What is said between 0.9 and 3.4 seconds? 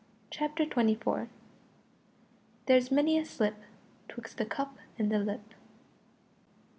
FOURTH. "There's many a